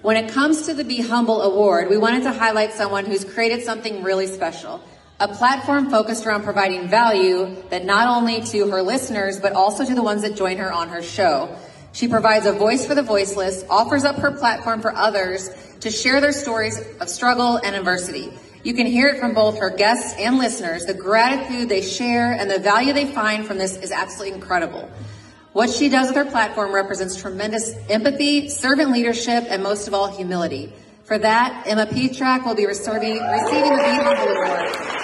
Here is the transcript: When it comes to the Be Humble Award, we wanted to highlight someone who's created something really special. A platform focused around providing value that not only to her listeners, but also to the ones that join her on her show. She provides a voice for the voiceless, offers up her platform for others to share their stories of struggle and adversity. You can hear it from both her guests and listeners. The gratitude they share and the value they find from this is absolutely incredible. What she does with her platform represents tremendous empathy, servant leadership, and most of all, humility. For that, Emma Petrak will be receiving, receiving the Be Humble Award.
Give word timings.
When 0.00 0.16
it 0.16 0.30
comes 0.30 0.66
to 0.66 0.74
the 0.74 0.84
Be 0.84 1.00
Humble 1.00 1.42
Award, 1.42 1.90
we 1.90 1.96
wanted 1.96 2.22
to 2.22 2.32
highlight 2.32 2.72
someone 2.72 3.04
who's 3.04 3.24
created 3.24 3.64
something 3.64 4.04
really 4.04 4.28
special. 4.28 4.80
A 5.18 5.26
platform 5.26 5.90
focused 5.90 6.24
around 6.24 6.44
providing 6.44 6.86
value 6.86 7.56
that 7.70 7.84
not 7.84 8.06
only 8.06 8.40
to 8.42 8.70
her 8.70 8.80
listeners, 8.80 9.40
but 9.40 9.54
also 9.54 9.84
to 9.84 9.94
the 9.96 10.02
ones 10.02 10.22
that 10.22 10.36
join 10.36 10.58
her 10.58 10.72
on 10.72 10.88
her 10.90 11.02
show. 11.02 11.52
She 11.92 12.06
provides 12.06 12.46
a 12.46 12.52
voice 12.52 12.86
for 12.86 12.94
the 12.94 13.02
voiceless, 13.02 13.64
offers 13.68 14.04
up 14.04 14.14
her 14.18 14.30
platform 14.30 14.80
for 14.82 14.94
others 14.94 15.50
to 15.80 15.90
share 15.90 16.20
their 16.20 16.30
stories 16.30 16.80
of 17.00 17.08
struggle 17.08 17.56
and 17.56 17.74
adversity. 17.74 18.32
You 18.62 18.74
can 18.74 18.86
hear 18.86 19.08
it 19.08 19.18
from 19.18 19.34
both 19.34 19.58
her 19.58 19.70
guests 19.70 20.14
and 20.16 20.38
listeners. 20.38 20.84
The 20.84 20.94
gratitude 20.94 21.68
they 21.68 21.82
share 21.82 22.30
and 22.30 22.48
the 22.48 22.60
value 22.60 22.92
they 22.92 23.06
find 23.06 23.44
from 23.44 23.58
this 23.58 23.76
is 23.78 23.90
absolutely 23.90 24.36
incredible. 24.36 24.88
What 25.58 25.70
she 25.70 25.88
does 25.88 26.06
with 26.06 26.16
her 26.16 26.24
platform 26.24 26.72
represents 26.72 27.20
tremendous 27.20 27.74
empathy, 27.90 28.48
servant 28.48 28.92
leadership, 28.92 29.44
and 29.48 29.60
most 29.60 29.88
of 29.88 29.92
all, 29.92 30.06
humility. 30.06 30.72
For 31.02 31.18
that, 31.18 31.64
Emma 31.66 31.84
Petrak 31.84 32.46
will 32.46 32.54
be 32.54 32.64
receiving, 32.64 33.20
receiving 33.20 33.76
the 33.76 33.82
Be 33.82 33.90
Humble 33.90 34.36
Award. 34.36 34.97